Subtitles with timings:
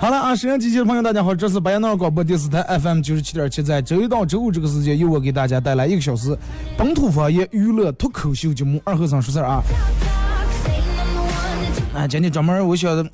[0.00, 6.36] 好了啊，沈阳机器的朋友，大家好，这是白洋淀广播电视台 FM 九十七点七，在周一到周五这个时间，由我给大家带来一个小时
[6.76, 9.62] 本土方言娱乐脱口秀节目《二和尚说事儿》啊。
[11.94, 13.08] 啊，今天专门我想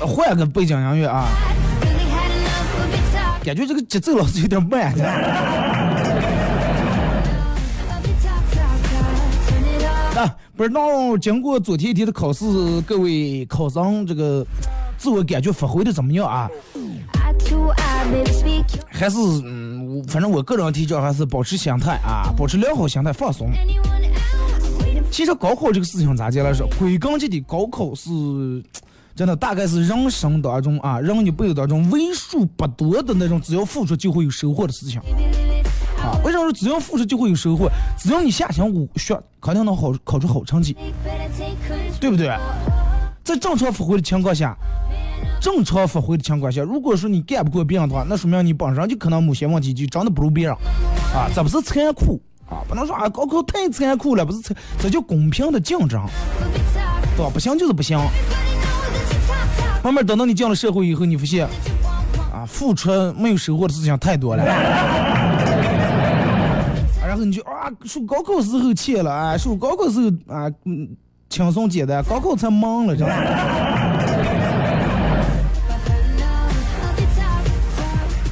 [0.00, 1.28] 换个背景音乐啊，
[3.44, 4.92] 感觉这个节奏老是有点慢。
[10.60, 12.44] 不知道经过昨天一天的考试，
[12.82, 14.46] 各位考生这个
[14.98, 16.50] 自我感觉发挥的怎么样啊？
[18.90, 23.50] 还是嗯，反正我个人提倡还是保持心态啊，保持良好心态，放松。
[25.10, 28.10] 其实高考这个事情咋讲来说，归根结底，高考是
[29.16, 35.00] 真的大概是人生当中啊，人一辈子当中为数不多的那种，只要付出就会有收获的事情
[36.30, 37.68] 为什么说只要付出就会有收获？
[37.98, 40.76] 只要你下心午学，肯定能好考出好成绩，
[41.98, 42.32] 对不对？
[43.24, 44.56] 在正常发挥的情况下，
[45.40, 50.54] 正常发挥的情况下，如果说你干不过别人的话，那说明你本身就可能某些问题就真的不如别人
[51.12, 56.00] 啊，这不是残酷啊，不能说啊高考太残酷了，不是残，这叫公平的竞争，
[57.16, 57.30] 对吧？
[57.34, 57.98] 不行就是不行。
[59.82, 61.44] 慢慢等到你进了社会以后，你发现
[62.32, 64.44] 啊，付出没有收获的事情太多了。
[67.10, 70.88] 然后你就啊，说高考时候怯了啊，说高考时候啊，嗯，
[71.28, 73.14] 轻松简单，高考才忙了，知道吗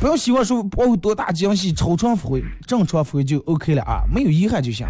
[0.00, 4.86] 不要希望说抱有多大惊喜，超常发挥，正常发挥就 OK 了啊，没有遗憾就行。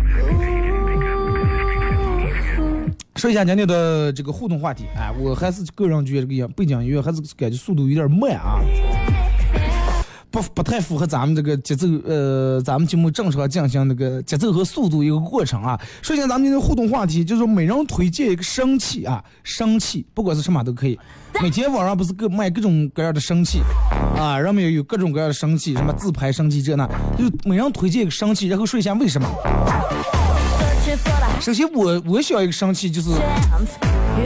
[3.17, 8.61] 说一下今天的这个互动话题，哎，我还是个人觉得这个背景音乐还是感觉速度有点慢啊，
[10.31, 15.81] 不不太符合咱们这个节奏，呃，咱们节目正常进行那个节奏和速度一个过程啊。
[16.03, 20.99] 说一下咱们今天互动话题，就是每人推荐一个生气啊，生气，不管是什么都可以。
[21.41, 23.61] 每天网上不是各卖各种各样的生气
[24.19, 26.87] 啊，人们有各种各样的生气，什么自拍生气这那，
[27.17, 29.29] 就每人推荐一个生气，然后说一下为什么。
[31.41, 33.11] 首先我我想一个生气就是。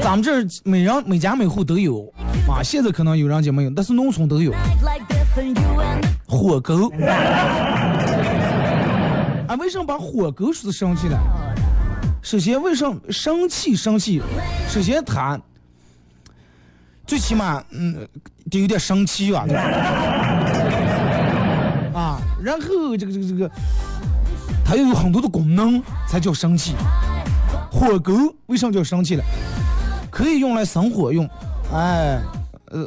[0.02, 2.10] 咱们这儿每人每家每户都有
[2.48, 4.50] 啊，现在可能有人家没有，但是农村都有
[6.26, 6.90] 火狗。
[9.48, 11.18] 啊，为什么把火狗说是生气了？
[12.22, 14.22] 首先，为什么生气生气？
[14.68, 15.38] 首先他
[17.06, 18.06] 最起码嗯
[18.50, 19.62] 得有点生气吧，对吧？
[21.92, 23.50] 啊，然后这个这个这个，
[24.64, 26.74] 它又有很多的功能才叫生气。
[27.70, 28.12] 火狗
[28.46, 29.24] 为什么叫生气了？
[30.10, 31.28] 可以用来生火用，
[31.72, 32.20] 哎，
[32.66, 32.86] 呃，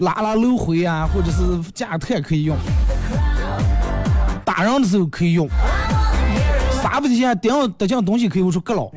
[0.00, 1.42] 拉拉轮回啊，或者是
[1.74, 2.56] 加特可以用，
[4.44, 5.48] 打人的时候可以用，
[6.82, 8.88] 啥不底下顶得进东西可以用出阁老，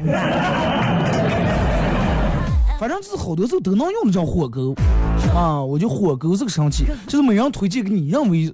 [2.80, 4.74] 反正就是好多时候都能用的叫火钩。
[5.34, 8.54] 啊，我就火钩这个神器，就是每人推荐给你认为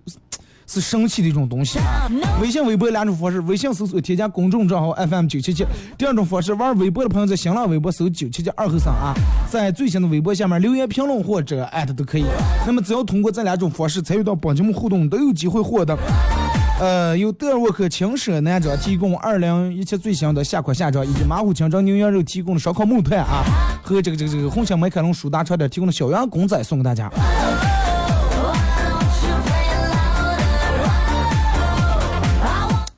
[0.69, 2.08] 是生气的一种东西啊。
[2.40, 5.66] 微信、微博两种方式，微信搜索添加公众账号 FM 九七七。
[5.97, 9.16] 第二种方式，玩微博的朋友在新浪微博搜九七七二后三啊，
[9.49, 12.26] 在最新的微博下面留言评论或者艾特都可以。
[12.67, 15.97] 那么只要通过这两种方式参与到本节目互动，都有机会获得。
[16.79, 23.43] 呃，由德尔沃克轻奢男装提供二零一七最新的夏款夏装，以及马虎清蒸牛羊肉提供的烧烤木炭啊，
[23.84, 27.11] 和这个这个这个红星美凯龙舒达超店提供的小羊公仔送给大家。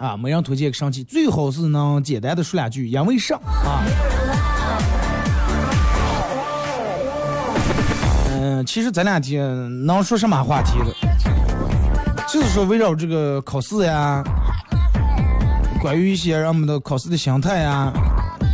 [0.02, 3.86] 啊，没人推荐个生气，最好是能简单的说两句，因为啥啊。
[8.32, 10.88] 嗯、其实咱俩天能说什么话题了？
[12.28, 14.24] 就是说围绕这个考试呀，
[15.80, 17.94] 关于一些人们的考试的心态呀，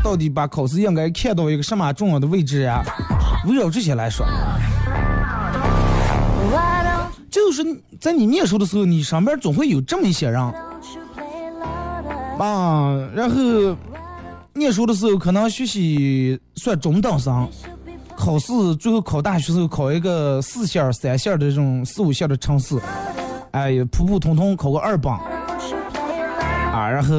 [0.03, 2.83] 到底把考试应该看到一个什么重要的位置呀，
[3.47, 4.25] 围绕这些来说。
[7.29, 7.63] 就是
[8.01, 10.53] 在你念书的时候，你身边总会有这么一些人，
[12.37, 13.35] 啊，然后
[14.53, 17.49] 念书的时候可能学习算中等生，
[18.15, 22.79] 考试最后考大学时候考一个四线、三线的这种四五线的城市，
[23.51, 27.15] 哎，普普通通考个二本，啊，然后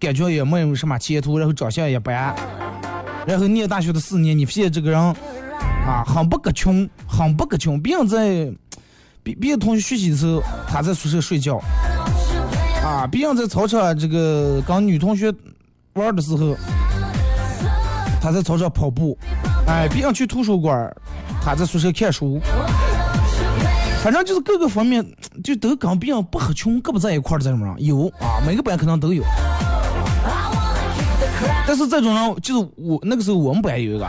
[0.00, 8.52] 感觉也没有什么前途，然后长相也不然后念大学的四年，你发现这个人啊，很不个穷，很不个穷，别人在。
[9.20, 11.60] 别别的同学学习的时候，他在宿舍睡觉，
[12.88, 15.30] 啊，毕竟在操场这个跟女同学
[15.92, 16.56] 玩的时候，
[18.18, 19.16] 他在操场跑步，
[19.66, 20.90] 哎，毕竟去图书馆，
[21.42, 22.40] 他在宿舍看书，
[24.02, 25.04] 反正就是各个方面
[25.44, 29.22] 就都跟别人不和穷，搁不在一块儿这种人有啊，每个班可能都有，
[31.66, 34.08] 但是这种人就是我那个时候我们班有一个，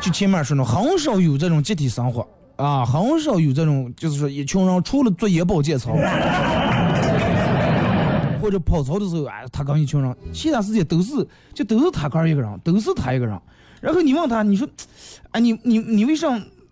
[0.00, 2.24] 就前面说的，很少有这种集体生活。
[2.56, 5.92] 啊，很少有这种，就是说一群人除了做眼保健操，
[8.50, 11.24] 或者跑操的时候，哎，他跟一群人，其他时间都是
[11.54, 13.40] 就都是他哥一个人，都是他一个人。
[13.80, 14.68] 然后你问他，你说，
[15.30, 16.26] 哎，你你你为啥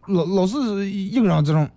[0.07, 1.69] 老老是一个人这种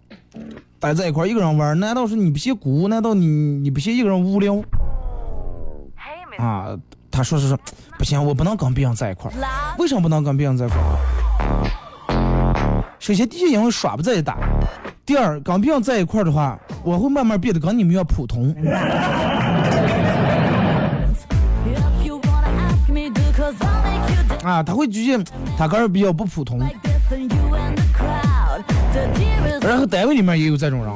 [0.80, 1.80] 待在一块一个人玩？
[1.80, 2.88] 难道是你不嫌孤？
[2.88, 4.60] 难道你你不嫌一个人无聊？
[6.40, 6.76] 啊，
[7.12, 7.60] 他说是说，
[8.00, 9.32] 不行，我不能跟别人在一块
[9.78, 10.78] 为什么不能跟别人在一块
[12.98, 14.34] 首先，第一，因为耍不在一打；
[15.06, 18.56] 第二，跟别人在一块的话，我会慢慢变得跟你们要普通。
[24.44, 25.24] 啊，他会觉得
[25.58, 26.60] 他个人比较不普通。
[29.62, 30.94] 然后单位里面也有这种人，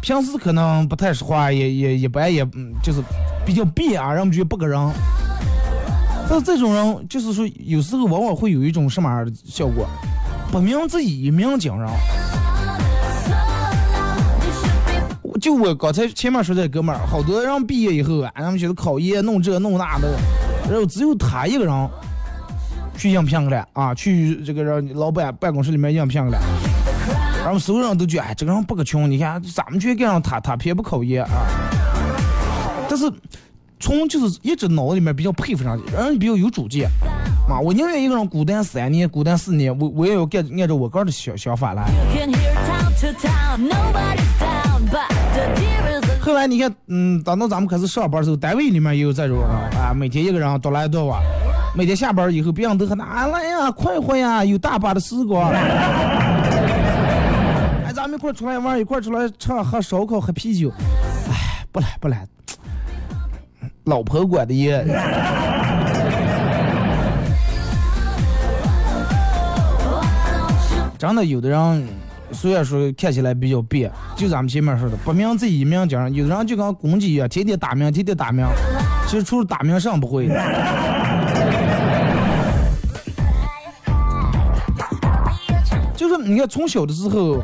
[0.00, 2.44] 平时可能不太说话，也也一般，也
[2.82, 3.00] 就是
[3.46, 4.78] 比较别啊，让们觉得不个人。
[6.28, 9.86] 但是这种人，就是说有时候往往会有一种什么样的效果？
[10.50, 11.88] 不鸣则已，一鸣惊人。
[15.40, 20.08] 就我刚才前面说这哥们儿，好多人毕业以后啊，他们觉得考研弄这弄那的，
[20.70, 21.88] 然后只有他一个人
[22.96, 26.38] 去应聘去了啊，去这个让老板办公室里面应聘去了。
[27.42, 31.30] 然后所有人都觉得，哎，这个人不个穷，你看咱们去干上他，他偏不考研啊。
[32.88, 33.10] 但是
[33.80, 36.88] 从就是一直脑子里面比较佩服上去，人比较有主见。
[37.48, 41.90] 妈，我宁愿一个人孤单三年，孤单四年，我我也要干按照我个人的想想法来。
[46.20, 49.48] 后来你看，嗯，等到咱们开始上班的时候，单位里面也有这种人
[49.80, 51.20] 啊，每天一个人独来独往，
[51.74, 55.50] 每天下班以后，别人都和他来呀，快活呀，有大把的时光。
[57.86, 60.70] 哎，咱们一块出来玩，一块出来唱喝烧烤喝啤酒。
[61.30, 62.26] 哎，不来不来，
[63.84, 64.86] 老婆管的严。
[70.98, 71.88] 真的，有的人
[72.32, 75.98] 虽然说看起来比较别，就咱们前面说的不鸣则已，鸣惊。
[76.14, 78.46] 有的人就跟公鸡一样，天天打鸣，天天打鸣，
[79.06, 80.28] 其实除了打鸣，啥不会。
[86.02, 87.40] 就是你看，从小的时候，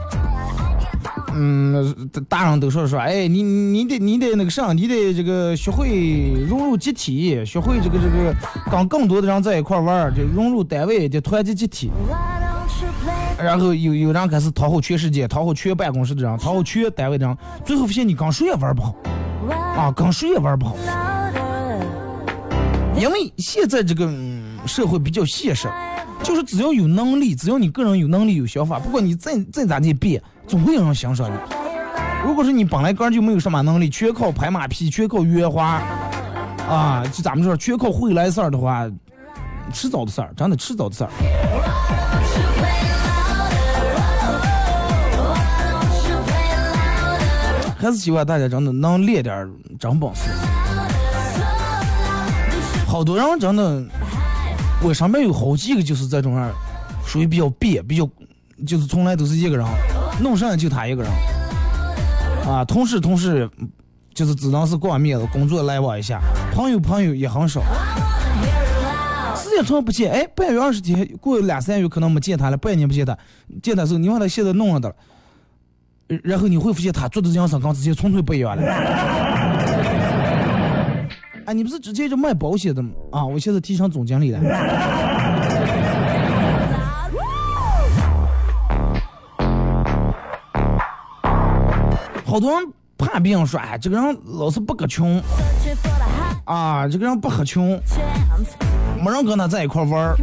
[1.33, 8.35] 嗯，大人都说说，哎，你你得你得那个啥，你得这个学会融入集体，学会这个这个
[8.69, 11.93] 跟更多的人在一块玩儿，就融入单位就团结集体。
[13.41, 18.93] 然后有有人开始讨好全世界，讨好全办公室的人，讨好全单位的人，最后发现你跟谁也玩不好，
[19.77, 20.75] 啊，跟谁也玩不好。
[22.99, 24.13] 因为现在这个
[24.67, 25.69] 社会比较现实，
[26.23, 31.35] 就是只要有能力，只要你个人有能力有想法，不管你再再咋地变，总会有人欣赏你。
[32.25, 35.81] 如果说你本来个人就没有什么能力，全靠拍马屁，全靠圆滑，
[36.69, 38.87] 啊，就咱们说全靠会来事儿的话，
[39.73, 41.11] 迟早的事儿，真的迟早的事儿。
[47.81, 49.49] 还是希望大家真的能练点
[49.79, 50.23] 真本事。
[52.89, 53.85] 好多人真的，
[54.83, 56.53] 我身边有好几个就是这种人，
[57.05, 58.09] 属于比较别，比较
[58.67, 59.67] 就是从来都是一个人，
[60.21, 61.11] 弄啥就他一个人。
[62.47, 63.49] 啊，同事同事
[64.15, 66.21] 就是只能是挂面子，工作来往一下，
[66.53, 67.61] 朋友朋友也很少。
[69.37, 73.17] 时间长不见，哎，半月二十天过两三月可能没见他了，半年不见他，
[73.63, 74.95] 见他时候你问他现在弄了的。
[76.25, 78.63] 然后你会发现他做的这样事跟之前纯粹不一样了。
[81.49, 82.91] 哎，你不是之前就卖保险的吗？
[83.11, 84.39] 啊，我现在提成总经理了。
[92.23, 95.19] 好多人怕别人说，哎，这个人老是不个穷。
[96.45, 97.81] 啊，这个人不合群，
[99.03, 100.19] 没人跟他在一块玩儿。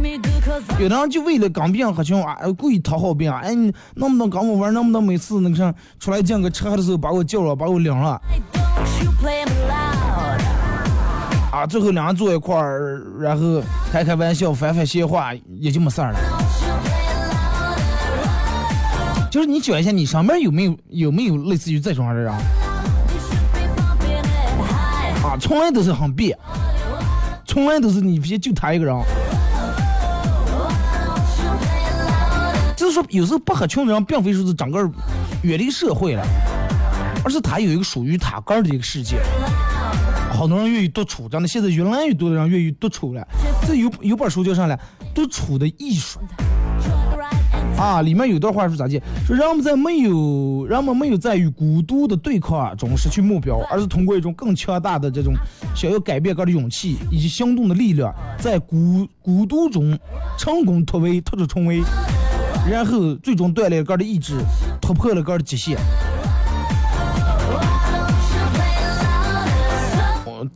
[0.78, 3.36] 有的人就为了跟别人合群啊，故意讨好别人。
[3.36, 4.72] 哎，你能不能跟我玩？
[4.72, 8.20] 能不能每次那个啥出来见个车的时候把我叫了，把我领了？
[11.56, 16.18] 啊，最后两人坐一块儿，然后开开玩笑，翻翻闲话，也就没事儿了。
[19.30, 22.38] 就是你讲一下，你上面有没有有没有类似于这种人啊？
[25.24, 26.38] 啊，从来都是很别，
[27.46, 28.94] 从来都是你别就他一个人。
[32.76, 34.78] 就是说，有时候不合群的人，并非说是整个
[35.40, 36.22] 远离社会了，
[37.24, 39.16] 而是他有一个属于他个人的一个世界。
[40.36, 43.26] 好多人愿意独处，真的，现在越来越多的人愿意独处了。
[43.66, 44.78] 这有有本书叫啥来？
[45.14, 46.20] 独处的艺术。
[47.78, 49.00] 啊，里面有段话是咋讲？
[49.26, 55.34] 说人们在没有人们没有在与孤独的对抗中失去目标，而是通过一种更强大的这种
[55.74, 59.98] 想要改变个的勇气以及行动的力量，在孤孤独中
[60.38, 61.82] 成功突围，突出重围，
[62.70, 64.38] 然后最终锻炼个的意志，
[64.80, 65.78] 突破了个的极限。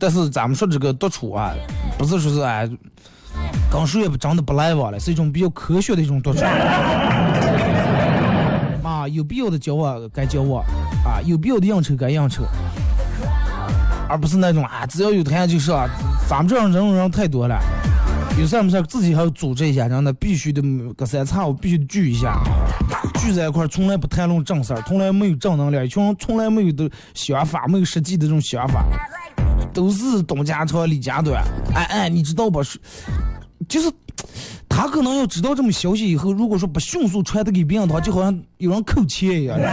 [0.01, 1.53] 但是咱们说这个独处啊，
[1.95, 2.67] 不是说是哎，
[3.71, 6.39] 跟谁也不真的不来往了，是一种比较科学的一种独处。
[8.83, 10.65] 啊，有必要的交往该交往，
[11.05, 12.43] 啊，有必要的应酬该应酬，
[14.09, 15.87] 而不是那种啊，只要有谈就是啊，
[16.27, 17.59] 咱们这样人人太多了，
[18.39, 20.63] 有事没事自己还要组织一下，真的必须得
[20.97, 22.41] 隔三差五必须得聚一下，
[23.19, 28.83] 聚在一块从来不谈论正事儿，从来没有正能量，一群人从来没有的想法，没有实际的这种想法。
[29.73, 32.61] 都是东家长李家短，哎哎，你知道不？
[32.63, 32.79] 是，
[33.67, 33.91] 就是
[34.67, 39.57] 他可能要知道这么消息以后，如果说不迅速传达给别人的话，就好像有人扣钱一样。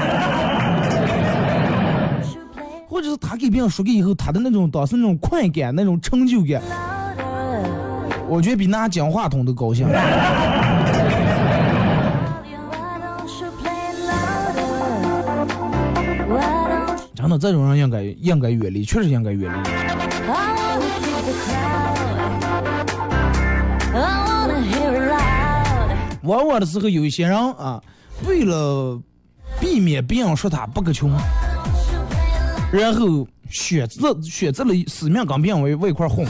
[2.88, 6.62] 或者是他给别人说给以后，他的那种当时那种快感、那种成就感，
[8.28, 9.86] 我觉得比拿讲话筒都高兴。
[17.28, 19.68] 那，这种人应该应该远离，确实应该远离。
[26.22, 27.82] 玩玩的时候，有一些人啊，
[28.26, 29.00] 为了
[29.60, 31.10] 避免别人说他不够穷，
[32.72, 36.26] 然后选择选择了死命跟别人为为一块混，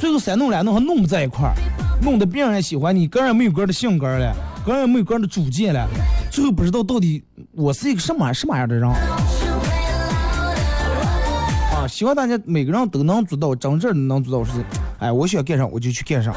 [0.00, 1.54] 最后三弄两弄还弄不在一块儿，
[2.02, 4.34] 弄得别人也喜欢你，个人没有个人的性格了，
[4.64, 5.86] 个人没有个人的主见了，
[6.30, 8.90] 最后不知道到底我是一个什么什么样的人。
[11.94, 14.64] 希望大家每个人都能做到真正能做到是，
[14.98, 16.32] 哎，我想干啥我就去干啥，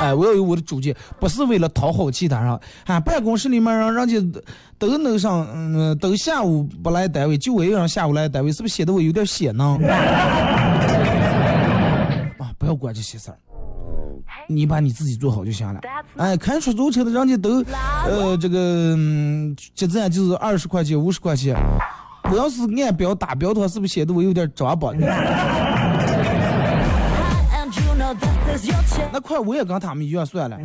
[0.00, 2.60] 哎，我要有我的主见，不是为了讨好其他人。
[2.86, 4.40] 啊，办公室里面让人家
[4.76, 9.78] 都能上，嗯，都下午不来单位，就我一个人下午来单位，是不是显得我有点显呢？
[12.40, 13.38] 啊，不要管这些事儿，
[14.48, 15.80] 你把你自己做好就行了。
[16.16, 17.64] 哎，开出租车的人家都，
[18.04, 18.96] 呃，这个
[19.76, 21.56] 结账就是二十块钱、五十块钱。
[22.30, 24.90] 我要是按表打表的话，是不是显得我有点装吧？
[29.12, 30.58] 那快，我也跟他们一样算了。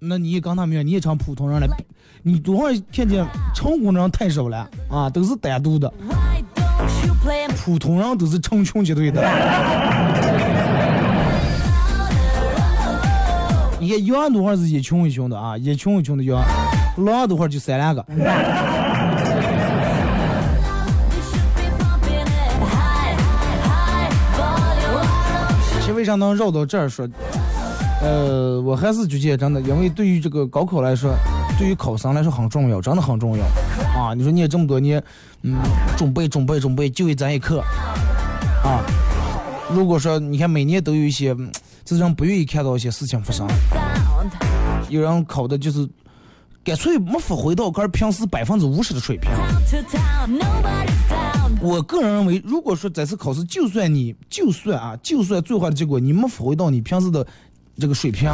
[0.00, 1.66] 那你也跟他们一样，你也成普通人了。
[2.22, 5.92] 你多少看见成功人太少了啊，都是单独的。
[7.56, 9.22] 普通人都是成群结队的。
[13.80, 16.42] 你看羊多少是一群一群的啊，一群一群的羊。
[16.98, 18.04] 狼多会儿就三两个。
[26.04, 27.08] 为啥能绕到这儿说？
[28.02, 31.14] 呃，我还是觉得真的，因为对于这个高考来说，
[31.58, 33.44] 对于考生来说很重要，真的很重要
[33.98, 34.12] 啊！
[34.12, 35.02] 你说你也这么多年，
[35.40, 35.56] 嗯，
[35.96, 37.60] 准备准备准备，就为咱一课
[38.62, 38.84] 啊！
[39.72, 41.34] 如果说你看每年都有一些，
[41.86, 43.48] 这种不愿意看到一些事情发生，
[44.90, 45.88] 有人考的就是。
[46.66, 49.30] 干脆没发挥到个平时百分之五十的水平。
[51.64, 57.26] 我个人认为，如果说这次考试，就算你就算啊，就算最坏的结果你没发挥到你平时的
[57.78, 58.30] 这个水平，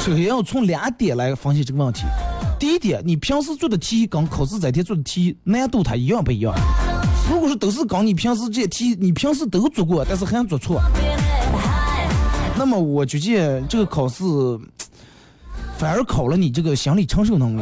[0.00, 2.04] 首先要从两点来分析这个问题。
[2.58, 6.54] 第一点，你平时做的题跟考试这天做的题难度它一样不一样？
[7.30, 10.80] 如果说都是跟你平时这些题你平时都做过，但是还做错，
[12.56, 14.24] 那么我觉得这个考试。
[15.76, 17.60] 反而考了你这个心理承受能力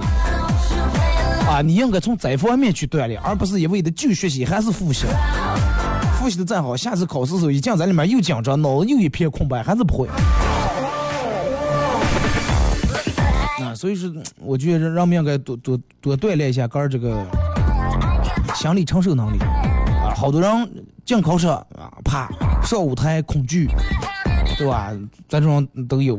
[1.54, 1.62] 啊！
[1.62, 5.06] 你应该从这方面去锻炼，而不是一味的就学习还是复习。
[6.18, 10.08] 复习的再好，下次考试的时候一进在里面又紧张，脑子又一片空白，还是不会。
[13.62, 17.24] 啊，所以说，我觉得人们应该多多多锻炼一下个儿这个
[18.56, 20.10] 心理承受能力啊！
[20.16, 22.28] 好多人进考场啊，怕
[22.64, 23.68] 上舞台恐惧，
[24.58, 24.90] 对吧？
[25.28, 26.18] 咱这种都有，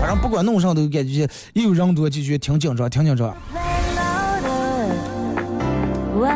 [0.00, 3.32] 反正不管弄上都感觉也有人多就觉得挺紧张，挺紧张。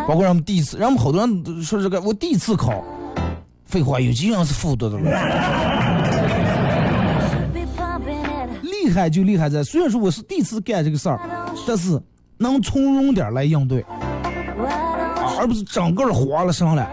[0.06, 2.82] 包括让我们第一次，让我们好多人都说这个我第一次考，
[3.64, 5.10] 废话，有几个人是复读的了。
[8.62, 11.20] 厉害就厉害在，虽然说我是第一次干这个事儿，
[11.66, 12.00] 但是
[12.36, 16.88] 能从容点来应对，啊，而不是整个划了上来。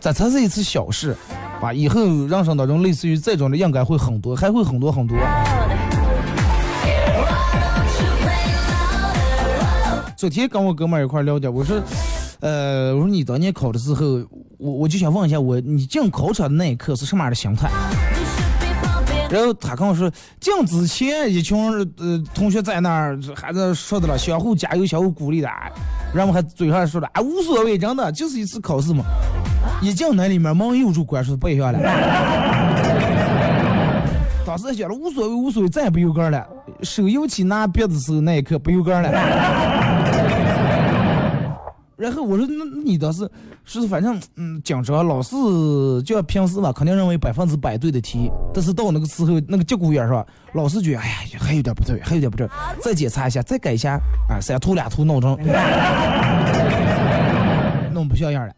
[0.00, 1.16] 这才是一次小事，
[1.62, 5.16] 啊，以后人生当中类似于这种的应该会很多，还会很多很多。
[10.24, 11.76] 昨天跟我哥们儿一块儿聊天，我说，
[12.40, 14.06] 呃，我说你当年考的时候，
[14.56, 17.68] 我我就想问一下我，你进考场的那一刻是什么样的心态？
[19.28, 21.58] 然后他跟我说，进之前一群
[21.98, 25.50] 呃同学在那儿还在说的了，相互加油，相互鼓励的，
[26.14, 29.04] 然后还嘴上说的啊无所谓，真的就是一次考试嘛。
[29.82, 31.78] 一进那里面门又住关说不一样了。
[34.46, 36.46] 当时想着无所谓无所谓，再也不油杆了。
[36.82, 40.03] 手油起拿笔的时候那一刻不油杆了。
[41.96, 43.30] 然后我说那你倒是
[43.64, 45.36] 是反正嗯紧张，老师
[46.04, 52.48] 就要平时吧，肯定认为百分之百对的题，但是到那个时候那个节骨眼是吧，老师觉得哎呀还有点不对，还有点不对，
[52.82, 53.98] 再检查一下，再改一下
[54.28, 55.38] 啊，三涂两涂闹钟，
[57.92, 58.52] 弄不像样了。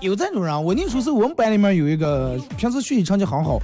[0.00, 3.58] 有这种人，我跟你说是我们班里面有一个平时学习成绩很好，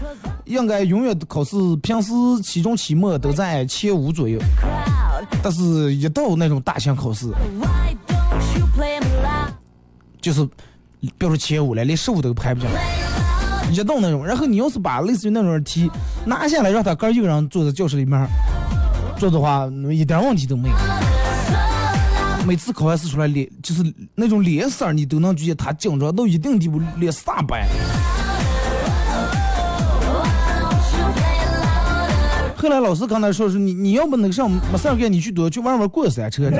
[0.44, 4.38] 应该永远考试平时期中期末都在前五左右，
[5.42, 7.26] 但是一到那种大型考试，
[10.20, 10.48] 就是
[11.18, 12.68] 别说前五了，连十五都排不进。
[13.70, 15.90] 一到那种，然后你要是把类似于那种题
[16.26, 18.28] 拿下来，让他哥一个人坐在教室里面
[19.16, 20.74] 做的话，一点问题都没有。
[22.46, 23.82] 每次考完试出来脸就是
[24.14, 27.68] 那种脸色儿，你都能觉得他紧张到一定地步，脸煞白。
[32.56, 36.50] 后来老师刚才说是你你要不那个上没事儿干，你去多去玩玩过山车。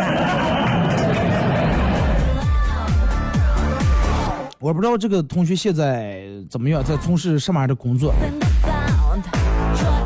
[4.59, 8.15] 我不知道这个同学现在怎么样，在从事什么样的工作。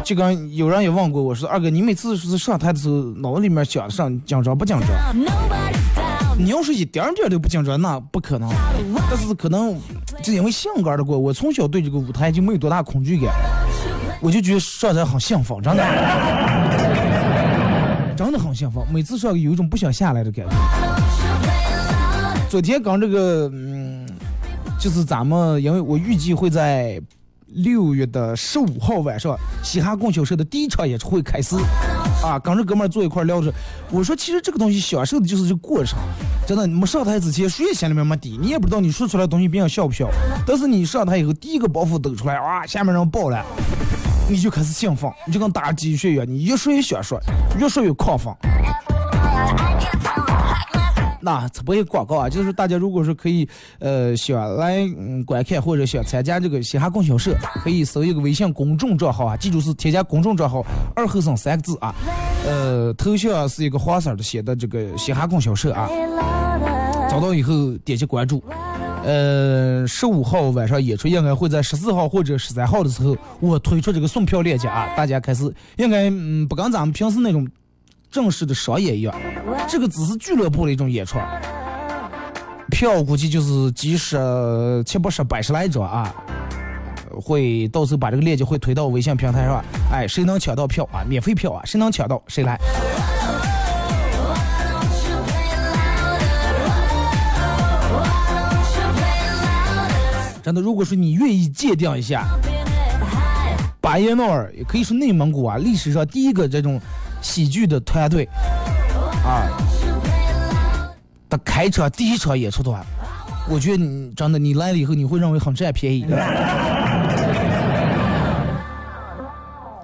[0.03, 4.89] 就刚有人也问过我说：“二哥，你每次是上台的时候，脑子里面想上紧张不紧张？
[6.39, 8.51] 你要是一点点都不紧张，那不可能。
[9.11, 9.75] 但是可能
[10.23, 13.35] 就因为性格的过，我从小对这个舞台就没有多大恐惧感，
[14.21, 15.83] 我就觉得上台很兴奋，真的，
[18.17, 18.83] 真的很兴奋。
[18.93, 20.55] 每次上有一种不想下来的感觉。
[22.49, 24.07] 昨天刚这个，嗯，
[24.79, 27.01] 就是咱们，因为我预计会在。
[27.49, 31.57] 六月的十五号晚上，嘻哈供销社的第一场演出会开始，
[32.23, 33.53] 啊，跟着哥们儿坐一块聊着，
[33.91, 35.99] 我说其实这个东西享受的就是这过程，
[36.47, 40.09] 真的，你们上台之前谁也心里面没底，你也不知道你说出来的东西别人笑不笑，
[40.47, 43.45] 但是你上台以后，第一个包袱抖出来，哇，下面人爆了，
[44.29, 47.21] 你就开始兴奋，你就跟打鸡血一样，你越说越想说，
[47.59, 48.35] 越说越亢奋。
[51.27, 53.49] 那这不是广告啊，就是大家如果是可以，
[53.81, 57.35] 呃，想来嗯观看或者想参加这个嘻哈供销社，
[57.65, 61.93] 可以搜一个微信公众账号啊，记住是添加公众账号二后生三个字啊，
[62.47, 65.91] 呃，头像是一个黄色的写的这个嘻哈供销社啊，
[67.11, 68.41] 找到以后点击关注，
[69.05, 77.45] 呃，十五号晚上演出应该会在十四号或者十三号的时候，我推出这个送票链接啊，大家开始应该嗯不跟咱们平时那种。
[78.17, 79.15] 正式的商业一样，
[79.69, 81.19] 这个只是俱乐部的一种演出，
[82.71, 86.15] 票估计就是几十、七八十、百十来张啊，
[87.21, 91.05] 会到时候把这个链接会推到微信平台上，哎，谁能抢到票啊？
[91.07, 92.59] 免费票啊，谁能抢到谁来。
[100.43, 102.25] 真的，如果说你愿意界定一下，
[103.79, 106.81] 巴彦淖尔也可以说内蒙古啊，历史上第一个这种。
[107.21, 108.29] 喜剧的团队
[109.25, 109.49] 啊，
[111.29, 112.85] 他开车第一场演出的话，
[113.49, 116.07] 我觉得你真的你来了以后，你会认为很占便宜。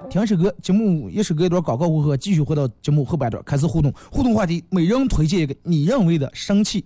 [0.09, 3.91] 听首歌，节目一首歌一段广告过后，继续回到节目后半段开始互动。
[4.11, 6.85] 互动话题，每人推荐一个你认为的生气。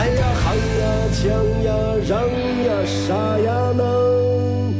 [1.21, 1.29] 想
[1.61, 1.71] 呀，
[2.07, 2.19] 嚷
[2.65, 4.73] 呀，啥呀能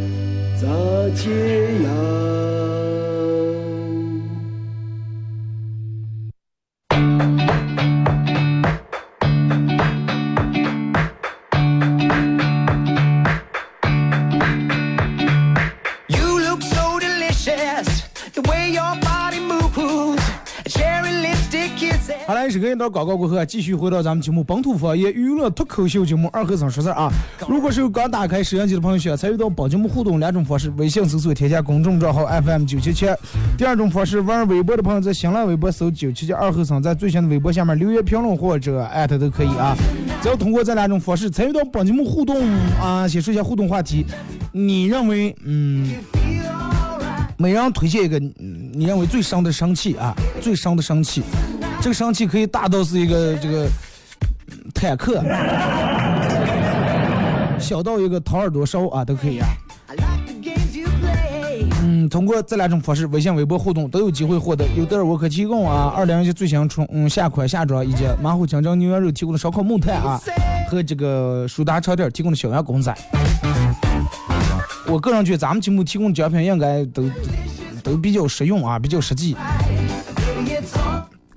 [0.59, 0.65] 咋
[1.13, 1.60] 解？
[22.89, 27.11] 广告过后啊，继续回到咱们节目本土方言娱乐脱口秀节目二和尚说事儿啊。
[27.47, 33.07] 如果是有刚打开摄像机的朋友，想参与到本节目互动两种方式：微信搜索添加公众账号 FM 九七七；
[33.57, 39.75] 第二种方式，玩微博的朋友在新浪微博搜九七七二和尚，在最新的微博下面留言评论或者艾特都可以啊。
[40.21, 42.37] 只要通过这两种方式参与到本节目互动
[42.79, 44.05] 啊，先说一下互动话题，
[44.51, 45.95] 你认为嗯？
[47.37, 51.23] 每人推荐一个你认为最伤的生气啊，最伤的生气，
[51.81, 53.67] 这个生气可以大到是一个这个
[54.73, 55.23] 坦克，
[57.59, 59.47] 小到一个掏耳朵烧啊都可以啊。
[61.83, 70.21] 嗯，通过这两种方式，微信、微博互动都有机会获得有德尔沃克提供啊，二零一七最新春夏款夏装以及马虎清蒸牛羊肉提供的烧烤木炭啊，
[70.69, 72.95] 和这个舒达超店提供的小羊公仔。
[74.85, 77.09] 我个人觉得咱们节目提供的奖品应该都
[77.83, 79.35] 都比较实用啊，比较实际。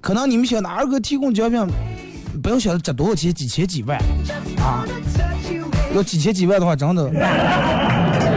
[0.05, 1.67] 可能你们想的二哥提供奖品，
[2.43, 3.99] 不要想着值多少钱，几千几万
[4.59, 4.85] 啊，
[5.95, 7.11] 要几千几万的话，真的。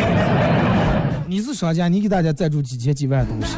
[1.27, 3.57] 你是商家，你给大家赞助几千几万的东西，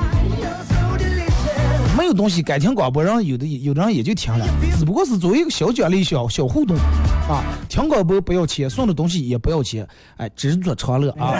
[1.95, 4.43] 没有东西该听广播，人有的有的人也就听了，
[4.80, 6.76] 只不过是作为一个小奖励、小小互动
[7.30, 7.43] 啊。
[7.69, 11.36] 听广播不要钱，送的东西也不要钱，哎，知足常乐啊。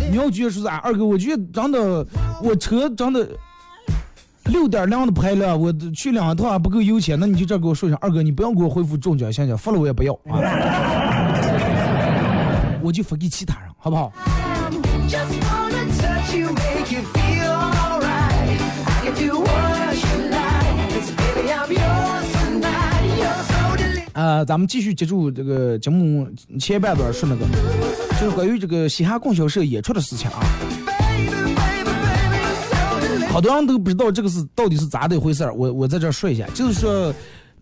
[0.10, 2.06] 你要觉得说啥，二哥，我觉得真的，
[2.42, 3.26] 我车真的
[4.48, 10.40] 六点零的排量，我去两趟还不够油钱，那你就这给我说一下，二哥，你不要给我恢复中奖行行，发了我也不要啊。
[12.82, 14.12] 我就发给其他人，好不好？
[24.12, 26.26] 呃，咱们继续接住这个节目
[26.58, 27.44] 前半段说那个，
[28.20, 30.40] 就是关于这个嘻哈供销社演出的事情啊。
[33.36, 37.14] 好多人都不知道这个是到底是咋的一回事儿，我我在这儿说一下，就是说，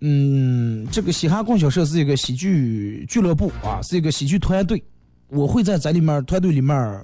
[0.03, 4.81] 嗯，这个嘻哈供销社是一个喜剧俱乐部啊，是一个喜剧团队。
[5.31, 7.01] 我会在在里面团队里面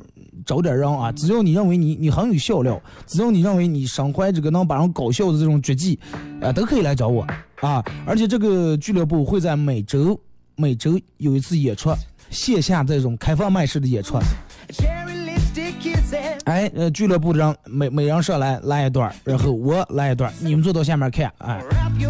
[0.47, 5.99] 找点人啊，只要你认为你你很有笑料，只要你认为你身怀这个能把人搞笑的这种绝技，
[6.41, 7.85] 啊，都可以来找我啊。
[8.07, 10.17] 而且这个俱乐部会在每周
[10.55, 11.91] 每周有一次演出，
[12.31, 14.17] 线下这种开放麦式的演出。
[16.45, 21.61] 哎，呃，俱乐部的人每每人上来来一段，然后我来一段，你们坐到下面看，哎，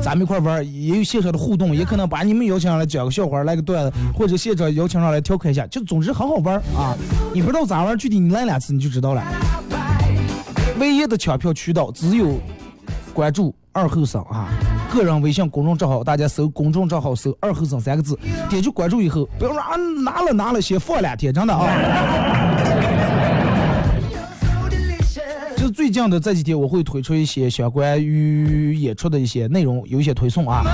[0.03, 6.97] 咱们一块玩，也有现场的互动，也可能把你们邀请上来讲个笑话，来个段子，或者现场邀请上来调侃一下，就总之很好玩啊！
[7.35, 9.23] 你不知道咋玩，具体你来两次你就知道了。
[10.79, 12.39] 唯一的抢票渠道只有
[13.13, 14.49] 关注二后生啊，
[14.93, 22.80] 个人微信公众账号，大家搜公众账号搜二后生三个字，点击关注以后，不要说啊拿了拿了，先放两天，真的啊。
[25.71, 30.65] 就是最近的这几天，我会推出一些相关于演出的一些内容，有一些推送啊。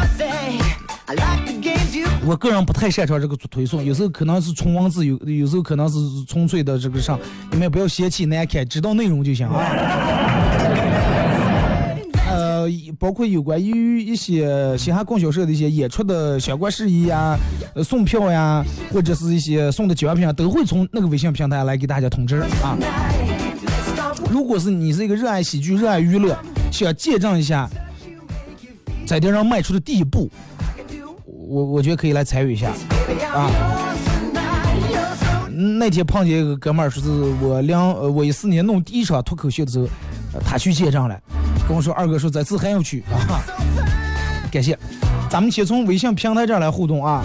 [2.25, 9.61] 我个人不太擅长这个推送，有时候可能是纯文字，有有时候可能是纯粹的这个上，你们不要嫌弃难看，知道内容就行啊。
[12.29, 12.67] 呃，
[12.99, 17.39] 包括有关于一些嘻哈供销社的一些演出的相关事宜呀、
[17.75, 22.77] 呃送票呀，或者是一些送的奖品啊，都会从那个微信平台来给大家通知啊。
[24.31, 26.37] 如果是你是一个热爱喜剧、热爱娱乐，
[26.71, 27.69] 想见证一下
[29.07, 30.29] 在电上迈出的第一步，
[31.27, 32.73] 我我觉得可以来参与一下
[33.33, 33.51] 啊。
[35.79, 37.09] 那天碰见一个哥们儿，说是
[37.41, 39.87] 我两呃我一四年弄第一场脱口秀的时候，
[40.45, 41.19] 他去见证了，
[41.67, 43.41] 跟我说二哥说这次还要去啊，
[44.53, 44.79] 感谢。
[45.31, 47.23] 咱们先从微信平台这儿来互动啊。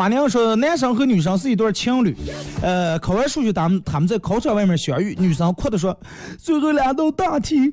[0.00, 2.16] 马娘说，男生和女生是一对情侣，
[2.62, 5.94] 呃，考完数学，他们他们在考场外面相遇，女生哭的说，
[6.38, 7.70] 最后两道大题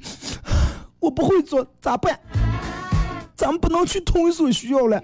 [1.00, 2.20] 我不会做，咋办？
[3.34, 5.02] 咱们不能去同一所学校了。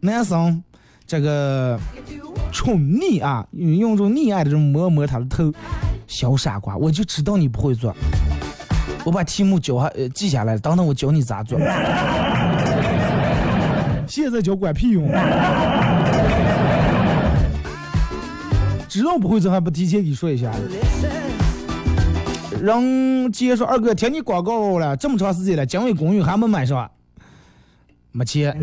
[0.00, 0.62] 男生
[1.06, 1.80] 这个
[2.52, 5.50] 宠溺啊，用这种溺爱的这种摸摸他的头，
[6.06, 7.96] 小傻瓜，我就知道你不会做，
[9.06, 11.58] 我把题目教下呃记下来，等等我教你咋做。
[14.06, 15.08] 现在教管屁用！
[18.92, 20.52] 知道不会做还不提前给你说一下？
[22.60, 22.82] 让
[23.32, 26.90] 姐说二哥听你广告了这么长时间了，姜伟公寓还没买上？
[28.10, 28.54] 没钱。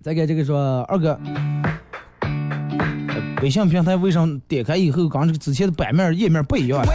[0.00, 1.18] 再给这个说二哥，
[3.42, 6.86] 微信平台为什么点开以后，跟这个之前的版面页面不一样啊？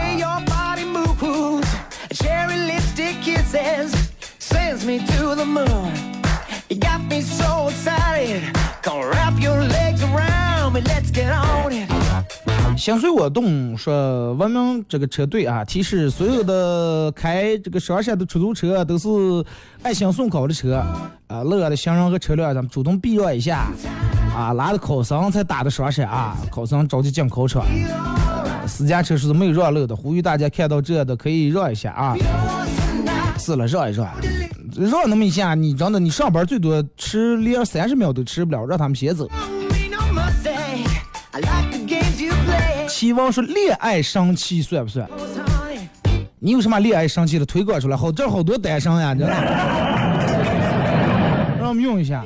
[12.76, 19.08] 想随我动说，文明这个车队啊，提示所有的开这个上山的出租车都是
[19.82, 20.82] 爱心送考的车
[21.28, 23.66] 啊，乐的行人和车辆咱们主动避让一下
[24.34, 27.62] 啊，拉的考生才打的上山啊，考生着急进考场，
[28.66, 32.16] 私家车是没有让路的，呼吁大家看到这的可以让一下啊。
[33.38, 34.08] 是了，让一让，
[34.86, 39.28] 绕那么一下，你真的你上班最多吃连三十秒都吃不了，让他们先走。
[42.88, 45.08] 期望说恋爱生气算不算？
[46.38, 47.96] 你有什么恋爱生气的推广出来？
[47.96, 49.32] 好，这好多单身呀，真的。
[51.58, 52.24] 让我们用一下。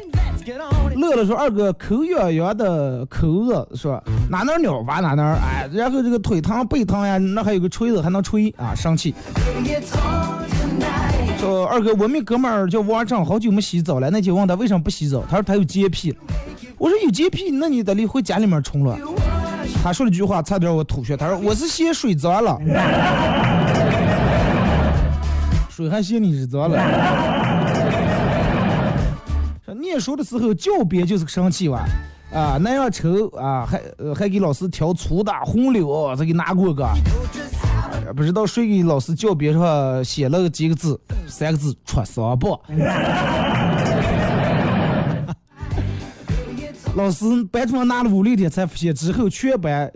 [0.94, 9.12] 乐乐说二哥口痒痒的口恶说哪哪鸟吧哪哪哎，然后这个腿疼背疼呀，那还有个锤子还能锤啊，生气。
[11.44, 14.08] 说二哥，我们哥们儿叫王正，好久没洗澡了。
[14.08, 16.16] 那天问他为什么不洗澡，他说他有洁癖。
[16.78, 18.96] 我说有洁癖，那你得回家里面冲了。
[19.82, 21.14] 他说了句话，差点我吐血。
[21.14, 22.58] 他说我是嫌水脏了，
[25.68, 26.78] 水还嫌你是脏了。
[29.66, 31.84] 说念书的时候教鞭就是个生气娃
[32.32, 33.82] 啊，那样抽啊，还
[34.14, 36.88] 还给老师挑粗的红柳，再给拿过个。
[38.12, 42.60] 不知道谁给老师教鞭上写了几个字，三个字戳伤不？
[46.94, 49.90] 老师班主任拿了五六天才发现，之后全班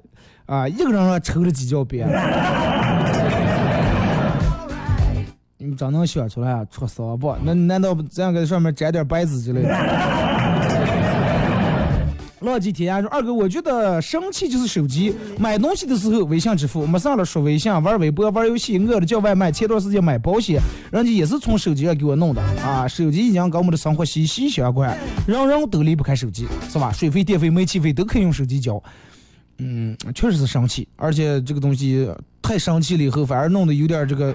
[0.46, 2.08] 啊一个人让抽了几脚鞭。
[5.60, 6.64] 你真能想出来啊？
[6.70, 7.36] 戳伤不？
[7.42, 9.68] 那难道这样给上面沾点白纸之类的？
[12.40, 19.50] 浪迹天涯说：“二哥，我觉得生气就是手机买东西的时候微信支付，没上了刷微信，玩微博，玩游戏，饿了叫外卖。
[19.50, 20.60] 前段时间买保险，
[20.92, 22.86] 人家也是从手机上给我弄的啊。
[22.86, 24.96] 手机已经跟我们的生活息息相关，
[25.26, 26.92] 人人都离不开手机，是吧？
[26.92, 28.80] 水费、电费、煤气费都可以用手机交。
[29.58, 32.08] 嗯，确实是生气，而且这个东西
[32.40, 34.32] 太生气了以后，反而弄得有点这个，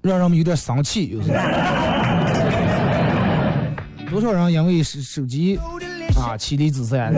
[0.00, 1.38] 让人们有点生气，有时候。”
[4.12, 5.58] 多少人因为手手机
[6.14, 7.10] 啊妻离子散？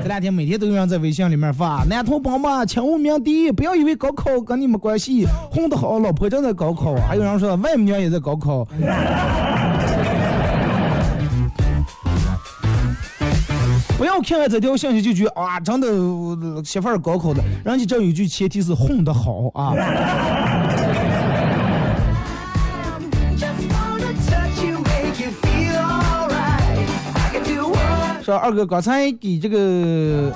[0.00, 6.94] 这两天每天都有人在微信里面发：男同胞们，请勿鸣笛，不要以为高考跟你没关系，混得好，老婆正在高考。
[6.94, 8.64] 还有人说外母娘也在高考。
[13.98, 15.88] 不要看了这条信息就觉得啊，真的
[16.64, 19.74] 媳妇儿高考的，人家这有句前提是混得好啊。
[28.22, 30.32] 说二哥刚才给这个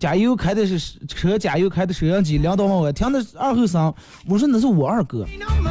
[0.00, 3.94] 加油开的是车，加油开的收音机，两道问我听的二后生，
[4.28, 5.24] 我说那是我二哥，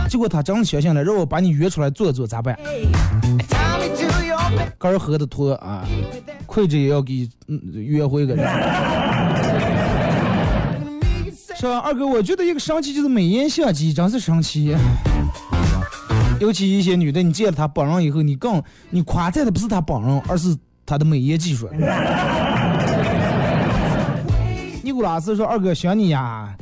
[0.10, 2.58] 结果他真相信了，让我把你约出来坐坐咋办？
[4.78, 5.86] 肝儿喝的脱啊，
[6.46, 8.46] 跪着也要给嗯约会个人。
[11.58, 14.76] 是吧，二哥，我觉得一个神奇就是美颜相机，真是神奇。
[16.46, 20.56] 尤其一些女的，你见了她本人以后，你更你夸赞的不是她本人，而是
[20.86, 21.68] 她的美颜技术。
[24.84, 26.56] 尼古拉斯说：“二哥想你呀，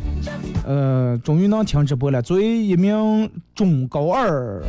[0.65, 2.21] 呃，终于能听直播了。
[2.21, 4.63] 作为一名中高二，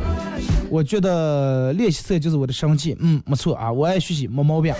[0.69, 2.93] 我觉得练习册就是我的生气。
[2.99, 4.73] 嗯，没错啊，我爱学习，没毛病。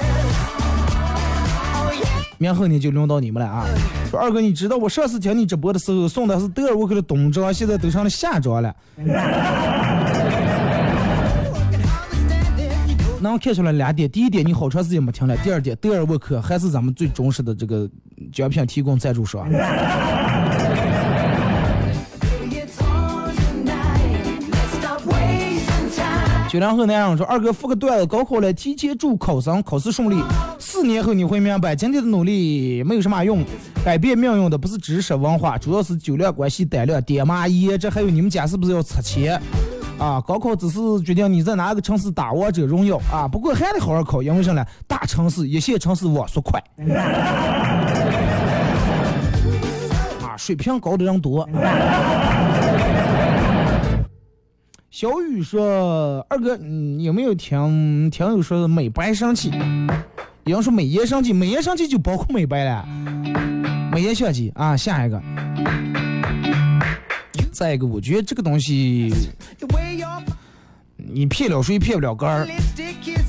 [2.37, 3.65] 明后年就轮到你们了啊！
[4.15, 8.73] 说二哥，你知道我上次听你直播的时候送的是德尔沃克的冬装，现在都成了夏装了。
[13.19, 17.89] 能看出来两点：第一点，你好长时间没听了；第二点，德尔沃克还是咱们最忠实的这个
[18.31, 19.51] 奖品提供赞助商。
[26.55, 30.15] 九零后男人说：“二哥复个段子，高考了，提前祝考生考试顺利。
[30.57, 33.43] 四年后你会明白，今天的努力没有什么用，
[33.83, 37.77] 改变命运的不是知识文化，主要是酒量、关系、胆量、爹妈爷。
[37.77, 39.37] 这还有你们家是不是要拆迁？
[39.99, 43.27] 啊，高考只是决定你在哪个城市打王者荣耀啊。
[43.27, 44.65] 不过还得好好考，因为啥呢？
[44.87, 46.63] 大城市、一线城市网速快，
[50.21, 51.45] 啊，水平高的人多。”
[54.97, 59.51] 小雨说：“二哥，你有没有听听友说美白生气？
[60.45, 62.87] 有人说美颜生气，美颜生气就包括美白了。
[63.91, 65.21] 美颜相机啊，下一个。
[67.51, 69.13] 再一个，我觉得这个东西，
[70.95, 72.47] 你骗了谁骗不了杆儿，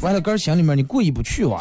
[0.00, 1.60] 完了杆儿心里面你过意不去哇，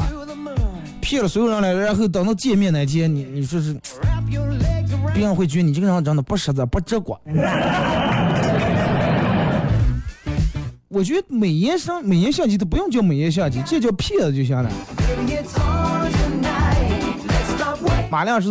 [1.01, 3.73] 骗了所有人了，然后等到见面那天，你你说是，
[5.15, 7.19] 别人会觉得你这个人真的不实在不直观。”
[10.95, 14.71] 我觉得美颜相美颜相机它不用叫美颜相机，这叫骗子就行了。
[18.09, 18.49] 马亮是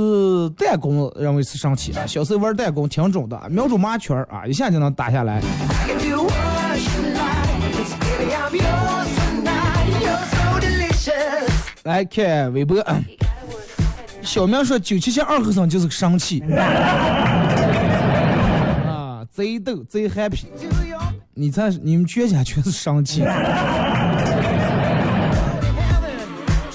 [0.51, 2.05] 弹弓，认为是生气啊。
[2.05, 5.40] 小时候玩弹弓挺准的，瞄准马圈啊，一下就能打下来。
[11.84, 12.84] 来看微博，
[14.20, 17.42] 小明说九七七二后生就是个生气啊。
[19.32, 20.42] 贼逗，贼 happy。
[21.37, 23.20] 你在你们全家全是生气，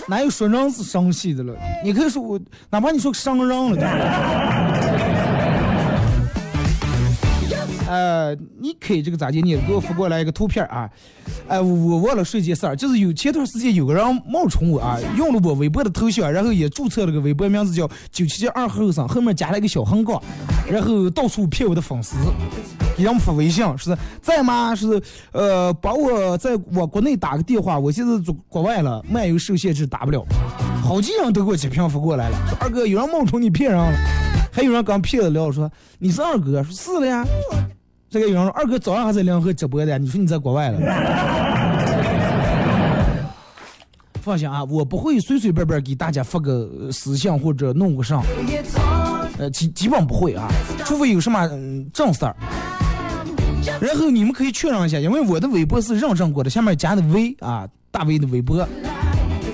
[0.06, 1.54] 哪有说人是生气的了？
[1.82, 2.38] 你可以说我，
[2.70, 3.90] 哪怕你说伤人了，对吧？
[7.88, 9.40] 呃，你开这个咋的？
[9.40, 10.90] 你给我发过来一个图片啊！
[11.48, 20.22] 哎，我忘了说一件事儿，就是有前段时间有个人冒充我啊，用了我微博的头像，然后也注册了个微博名字叫九七七二后生，后面加了一个小横杠，
[20.70, 22.18] 然后到处骗我的粉丝，
[23.00, 24.76] 给人发微信，是在吗？
[24.76, 30.22] 是呃，帮我在我国内打个电话，我现在在国外了，漫游受限制打不了。
[30.84, 33.98] 好几人都给我截屏发过来了，说二哥有人冒充你骗人了，
[34.52, 37.26] 还有人刚骗子聊说你是二哥，说是的呀。
[38.10, 40.80] 这个有人说二哥早上还在联合直播的，你说你在国外了。
[44.22, 48.22] 放心啊，我不会随随便便给大家发个私信或者弄个上，
[49.38, 50.50] 呃基基本不会啊，
[50.84, 52.36] 除非有什么嗯正事儿。
[53.82, 58.68] 然后你们可以确认一下，因为我的微博是认证过的，下面加的 V 啊，大 V 的微博，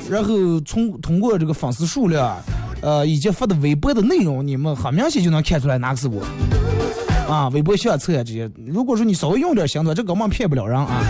[0.09, 2.37] 然后从通过这个粉丝数量，
[2.81, 6.25] 呃以及发的微博的内容，你们很明显就能看出来哪个是我。
[7.27, 11.03] 啊，微博相册这些，如果说你稍微用点心的话，这根本骗不了人啊。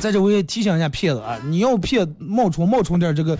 [0.00, 3.36] 在这我也提醒一下骗子啊，你要骗冒充冒充点这个、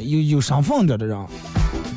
[0.00, 1.16] 有有身份点的人，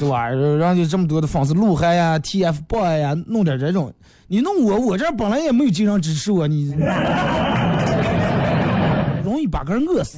[0.02, 0.28] 对吧？
[0.28, 3.94] 人家这么多的粉丝，鹿晗呀、TFBOY 呀，弄点这种，
[4.28, 6.74] 你弄我，我这本来也没有经常支持我，你
[9.24, 10.18] 容易把个人饿死。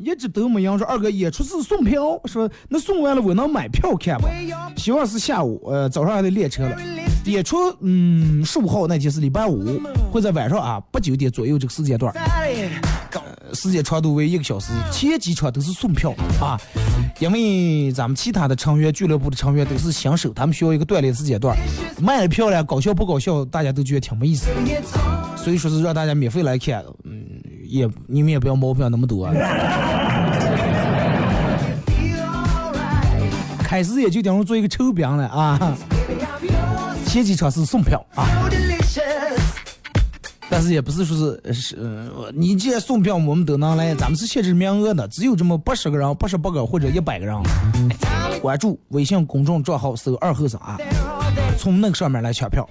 [0.00, 4.28] 一直都没人说二哥演出是送票，说那送完了我能买票看吗？
[4.76, 6.76] 希望是下午，呃，早上还得练车了。
[7.26, 9.80] 演出，嗯，十五号那天是礼拜五，
[10.12, 12.12] 会在晚上啊八九点左右这个时间段，
[13.54, 14.72] 时间长度为一个小时。
[14.90, 16.60] 前几场都是送票啊，
[17.20, 21.56] 因为咱们其他的成员俱乐部的成员都是新手，他们需要一个锻炼时间段。
[22.00, 24.46] 卖了票了，搞笑不搞笑，大家都觉得挺没意思，
[25.36, 27.24] 所以说是让大家免费来看，嗯，
[27.64, 29.30] 也你们也不要毛病那么多。
[33.62, 35.76] 开始也就等于做一个臭饼了啊！
[37.06, 38.24] 前几场是送票啊，
[40.54, 41.76] 但是也不是说是是、
[42.32, 47.36] 你既然送票我们都能来，咱们是限制名额的，只有这么八十个人、八十八个或者一百个人。
[48.40, 50.78] 关注微信公众账号搜“二后生”啊，
[51.58, 52.64] 从那个上面来抢票。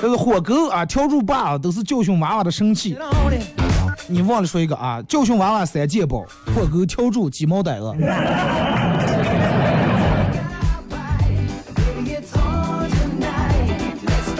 [0.00, 2.96] 这个火狗啊，笤帚爸都是教训娃娃的神器。
[4.08, 6.24] 你忘了说一个啊，教训娃娃三件宝：
[6.56, 7.94] 火狗、笤帚、鸡毛掸子。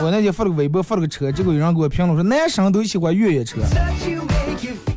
[0.02, 3.60] 我那天发了个微博，发了个车，结果有人给我评论说男生都喜欢越野车。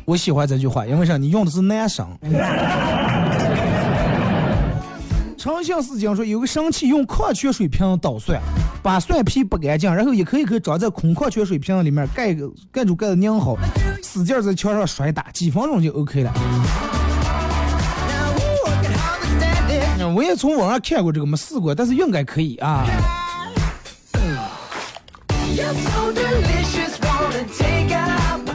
[0.06, 1.16] 我喜欢这句话，因为啥？
[1.16, 2.06] 你用的是男生。
[5.36, 8.40] 诚信事讲说，有个神器用矿泉水瓶捣蒜，
[8.82, 12.34] 把蒜皮剥干净，然后一颗一颗装在空矿泉水瓶里面，盖
[12.72, 13.58] 盖住盖子拧好，
[14.02, 16.32] 使劲在墙上摔打，几分钟就 OK 了。
[20.14, 22.86] 我也从网上看过这个，没试过，但是应该可以啊。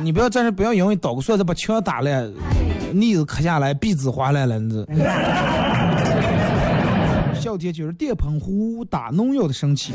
[0.02, 2.32] 你不要在这，不要因为捣个蒜再把墙打烂，
[2.91, 4.86] 腻子磕下来，壁纸划烂了，你这。
[7.39, 9.93] 小天就是电喷壶打农药的神器。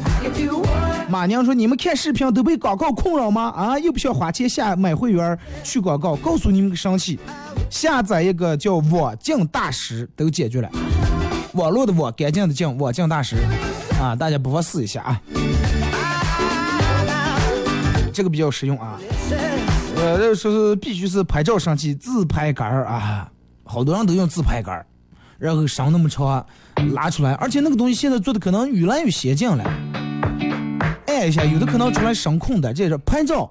[1.09, 3.51] 马娘说：“你们看视频都被广告困扰吗？
[3.51, 6.17] 啊，又不需要花钱下买会员去广告。
[6.17, 7.19] 告诉你们个神器，
[7.69, 10.71] 下载一个叫网镜大师都解决了。
[11.53, 13.37] 网络的网，干净的净，网镜大师
[14.01, 15.21] 啊，大家不妨试一下啊。
[18.15, 18.99] 这个比较实用啊。
[19.97, 23.31] 呃，这说是必须是拍照神器，自拍杆儿啊，
[23.65, 24.87] 好多人都用自拍杆儿，
[25.39, 26.47] 然后绳那么长。”
[26.93, 29.65] 拉出来，而且那个东西现在做的可能越来越先进了。
[31.07, 33.49] 按一下，有的可能出来声控的，这是拍照。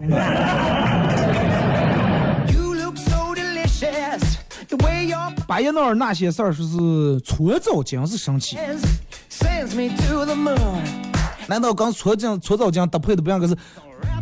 [5.47, 8.57] 巴彦淖尔那些事儿说是搓澡巾是神器，
[11.47, 13.55] 难道跟搓澡搓澡巾搭配的不像个是？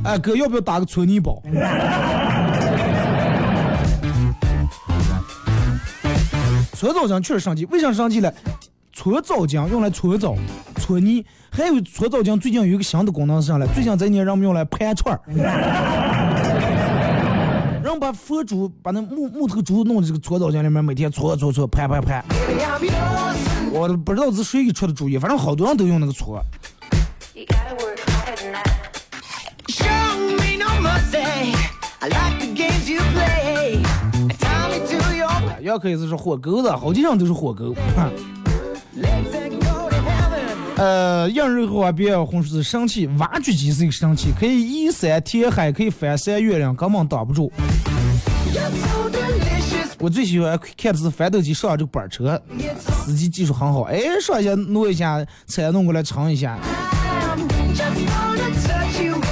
[0.03, 1.43] 哎哥，要不要打个搓泥宝？
[6.73, 8.33] 搓澡巾确实神奇，为啥神奇呢？
[8.91, 10.35] 搓澡巾用来搓澡、
[10.77, 13.67] 搓泥，还有搓澡巾最近有一个新的功能是啥嘞？
[13.73, 15.21] 最近这年人们用来盘串儿，
[17.83, 22.25] 人把佛珠把那木木头珠弄这个搓澡巾里面，每天搓搓搓、盘盘盘。
[23.71, 26.43] 我不知道是谁给出的主意，反正好多人都用那个搓。
[35.61, 37.73] 要可以是火狗子，好几张都是火狗。
[40.75, 47.51] 呃，硬肉后啊，别红是神器，挖掘机是一个神器，可以移山填海，可以翻山越岭，根本挡不住。
[49.99, 52.41] 我最喜欢看的是翻斗机上这个板车，
[53.05, 56.57] 司机技术很好，哎，上一下挪一下，车弄过来尝一下。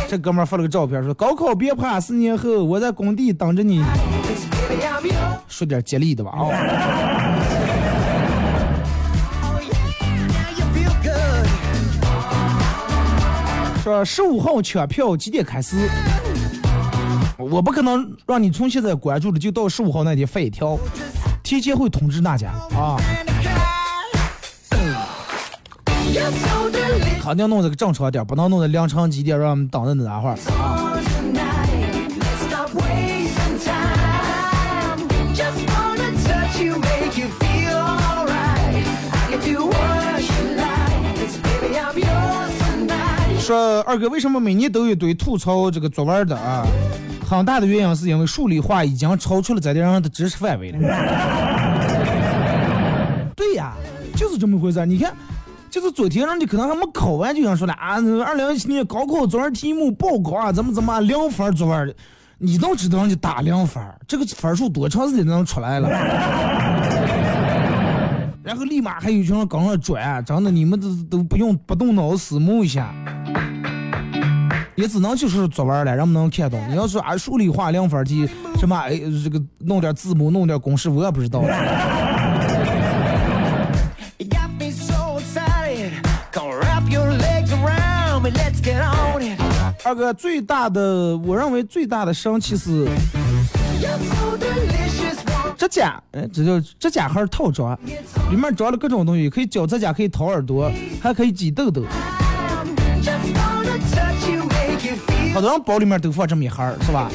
[0.09, 3.85] 这哥们儿发了个照片，说高考别怕，四年后我在工地等着你。
[5.47, 6.49] 说点吉利的吧啊、
[13.83, 15.87] 说十五号抢票几点开始？
[17.37, 20.75] 我不可能让你从现在关注的就到十五号那天发一条，
[21.43, 22.97] 提前会通知大家啊。
[27.29, 30.37] 肯定弄这个正常点，不能弄得凌晨几点让我们等着那会儿啊。
[43.39, 46.65] 说二哥，为什么每年都有堆吐槽这个作文的啊？
[47.29, 50.79] 很大的原因是因为数理化已经超出了咱这人的知识范围了。
[53.35, 53.75] 对呀，
[54.15, 54.85] 就是这么回事儿。
[54.87, 55.13] 你看，
[55.69, 61.93] 就是昨天人家可能还没考完就想说了啊，二零一七年高考作文题目报告啊，怎么怎么零分作文的，
[62.39, 65.89] 你都知道人家打零分，这个分数多长时间能出来了？
[68.43, 72.91] 然后立马还有一群人跟着转，真的你们都都不用不动脑思谋一下，
[74.73, 76.59] 也只能就是作文了，人们能看懂。
[76.67, 81.43] 你要说啊数理化零分题，什么哎这个弄点字母弄点公式，我也不知道。
[89.83, 92.87] 二哥最大的，我认为最大的神奇是
[95.57, 97.77] 指甲，哎，这叫指甲盒套装，
[98.29, 100.71] 里面装了各种东西，可以绞指甲，可以掏耳朵，
[101.01, 101.83] 还可以挤痘痘。
[105.33, 107.09] 好多人包里面都放这么一盒儿，是吧？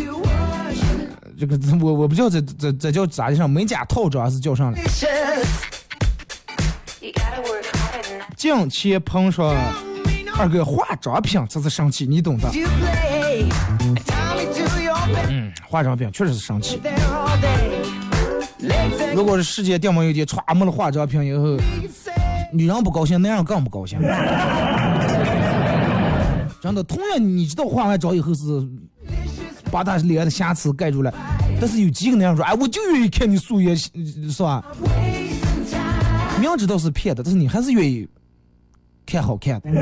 [1.38, 4.78] 这个我我不知道这这这叫咋的上美甲套装还是叫上了。
[8.36, 9.54] 近期碰上
[10.36, 12.48] 二哥化妆品，这是神器，你懂的。
[15.28, 16.80] 嗯，化妆品确实是神器。
[19.14, 21.56] 如果是世界电影有一天歘没了化妆品以后，
[22.52, 24.00] 女人不高兴，男人更不高兴。
[26.60, 28.42] 真的，同样你知道化完妆以后是
[29.70, 31.14] 把他脸的瑕疵盖住了，
[31.60, 33.90] 但是有几个男人说，哎，我就愿意看你素颜，是
[34.42, 34.64] 吧？
[36.40, 38.08] 明知道是骗的，但是你还是愿意
[39.06, 39.70] 看好看的。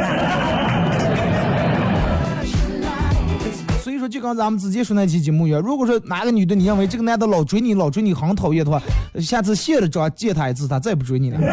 [3.83, 8.81] 所以说，就跟咱们之前说那期节目一样，如果说哪个女的你认为这个男的老追你，老追你很讨厌的话，
[9.20, 11.41] 下次卸了妆见他一次，他再不追你了。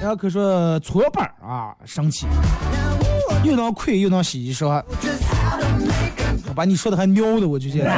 [0.00, 2.26] 然后可说搓板啊，生气，
[3.44, 4.82] 又能亏又能洗衣裳，
[6.56, 7.90] 把你说的还喵的，我就觉得。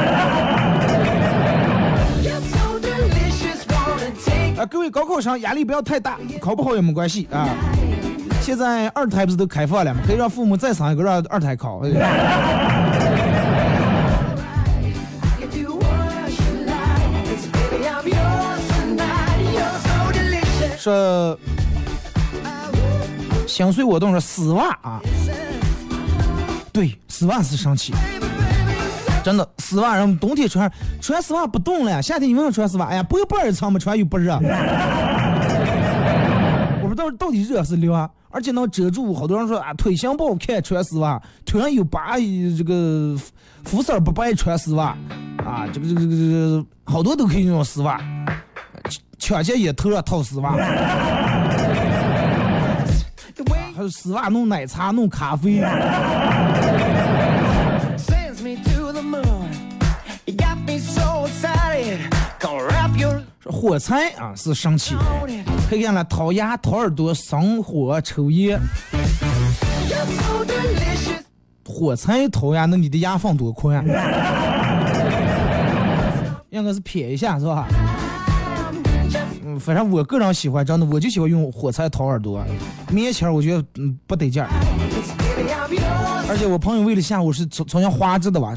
[4.57, 7.49] 啊，各位高考生压力不要太大，考不好也没关系啊。
[8.41, 9.99] 现在二胎不是都开放了吗？
[10.05, 11.81] 可以让父母再生一个让二胎考。
[20.77, 21.37] 说
[23.47, 25.01] 心碎我动说丝袜啊，
[26.71, 27.91] 对，丝袜是神奇，
[29.25, 30.71] 真的丝袜，人们冬天穿
[31.01, 32.85] 穿丝袜不冻了呀，夏天你问我穿丝袜？
[32.85, 34.35] 哎呀，不不二层嘛，穿又不热。
[36.79, 39.15] 我不知道到底热还是凉，而且能遮住。
[39.15, 42.19] 好多人说啊，腿型不好看穿丝袜，腿上有疤，
[42.55, 43.17] 这个
[43.63, 44.95] 肤色不白穿丝袜
[45.43, 47.99] 啊，这个这个这个这个好多都可以用丝袜，
[49.17, 50.55] 抢劫也头上套丝袜。
[53.75, 55.59] 还有丝袜弄奶茶弄咖啡，
[63.45, 64.95] 火柴啊是生气，
[65.69, 68.59] 可以让他掏牙、掏耳朵、生火、抽烟。
[71.65, 73.85] 火柴掏牙，那你的牙缝多宽？
[76.49, 77.67] 应该是撇一下是吧？
[79.45, 82.43] 嗯，反正我个人喜欢，真的我就喜欢用火柴掏耳朵，
[82.89, 84.49] 棉签我觉得嗯不得劲儿。
[86.27, 88.55] 而且我朋友为了吓我是从从像花枝的吧？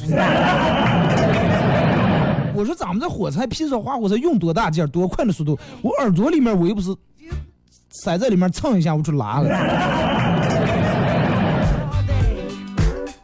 [2.59, 5.56] 我说咱们这火柴皮上花火柴用多大劲儿，多快的速度？
[5.80, 6.92] 我耳朵里面我又不是
[7.90, 9.48] 塞在里面蹭一下我就拉了。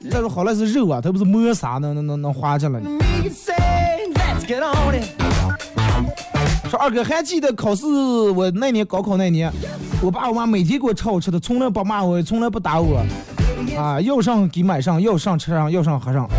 [0.09, 2.89] 再说好赖是肉啊，它不是摸啥能能能能划下来的。
[6.71, 9.53] 说二哥还记得考试我那年高考那年，
[10.01, 13.05] 我爸我妈每天给我炒好吃的，从来不骂我，从来不打我，
[13.77, 16.31] 啊，要上给买上，要上吃上，要上喝上，啊，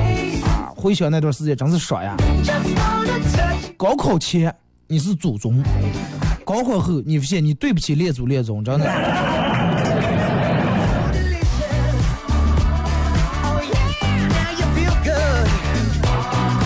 [0.75, 2.15] 回想那段时间真是爽呀。
[3.77, 4.53] 高考前
[4.87, 5.63] 你是祖宗，
[6.43, 8.85] 高考后你发现你对不起列祖列宗，真的。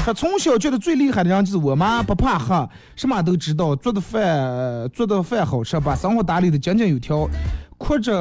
[0.06, 7.30] 他从小觉得最厉害的人就是我妈，不怕黑，什么都知道，做的饭做的饭好吃，把生活打理的井井有条，
[7.78, 8.14] 哭着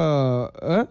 [0.61, 0.85] 呃。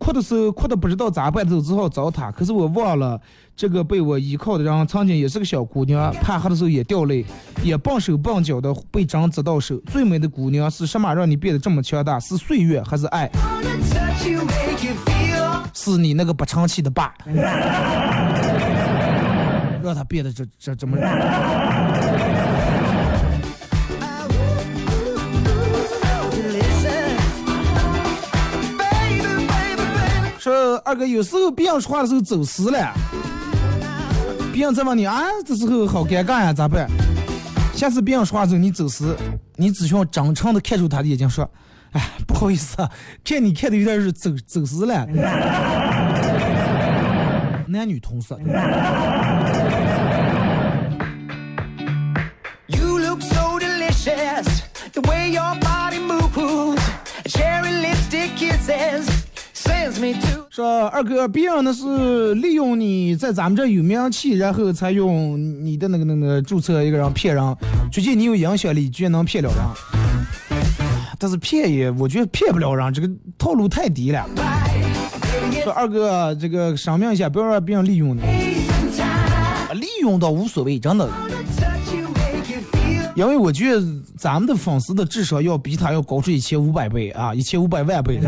[0.00, 2.32] 哭的时候，哭的不知道咋办的时候，只好找他。
[2.32, 3.20] 可是我忘了，
[3.54, 7.24] 这个被我依靠的人曾经也是个小姑娘，怕黑的时候也掉泪，
[7.62, 9.76] 也笨手笨脚的被针扎到手。
[9.92, 12.18] 最美的姑娘是什么让你变得这么强大？
[12.18, 13.30] 是岁月还是爱？
[15.74, 17.14] 是你那个不成器的爸，
[19.82, 20.96] 让他变得这这这么。
[30.40, 32.94] 说二哥，有时候别人说话的时候走神了，
[34.50, 36.88] 别人再问你啊，这时候好尴尬呀，咋办？
[37.74, 39.14] 下次别人说话的时候你走神，
[39.56, 41.46] 你只需要真诚的看着他的眼睛说，
[41.92, 42.90] 哎，不好意思啊，
[43.22, 45.06] 看你看的有点是走走神了。
[47.68, 48.38] 男女同色。
[52.66, 54.62] You look so delicious,
[54.94, 56.80] the way your body moves,
[57.26, 59.06] cherry lipstick kisses.
[60.50, 67.56] 说二哥，别人那是利用你在咱们这有名气，然后才用你的那个那个注册一个人骗人，
[67.90, 69.58] 最近你有影响力，居然能骗了人。
[71.18, 73.08] 但是骗也，我觉得骗不了人，这个
[73.38, 74.26] 套路太低了。
[75.62, 78.20] 说二哥，这个声明一下，不要让别人利用你，
[79.74, 81.08] 利用倒无所谓，真的。
[83.14, 83.82] 因为我觉得
[84.16, 88.18] 咱们的粉丝的智商要比他要高出一千五百倍啊，一千五百万倍。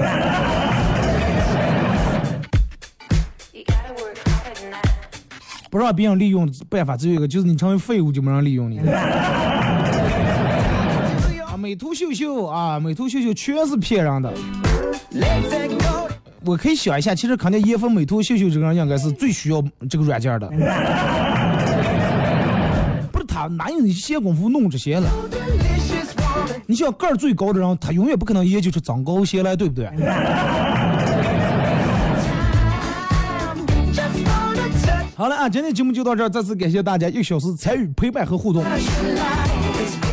[5.82, 8.78] 让别人利用的办法只有一个，就是你成为废物就没人利用你。
[11.46, 14.32] 啊，美图秀秀啊，美图秀秀全是骗人的。
[16.44, 20.48] 我可以想一下，其实肯定叶枫美图秀秀这个人应该是最需要这个软件的。
[23.12, 25.08] 不是他哪有闲工夫弄这些了？
[26.66, 29.86] 你想个儿最高的人，他永远不可能研究出增高鞋来，对不对？
[35.22, 38.64] 好了啊，今天节目就到这儿，再次感谢大家一个小时参与陪伴和互动。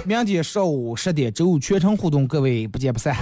[0.06, 3.16] 明天上午十点周五全程互动，各位不见不散。